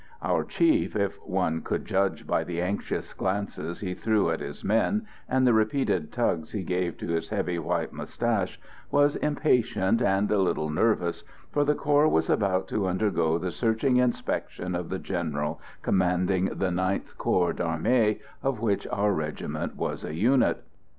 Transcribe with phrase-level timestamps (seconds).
[0.23, 5.05] Our chief, if one could judge by the anxious glances he threw at his men
[5.29, 8.59] and the repeated tugs he gave to his heavy white moustache,
[8.89, 13.97] was impatient and a little nervous, for the corps was about to undergo the searching
[13.97, 20.15] inspection of the General commanding the 19th corps d'armée, of which our regiment was a
[20.15, 20.63] unit.